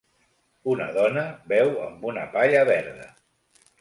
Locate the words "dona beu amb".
0.95-2.09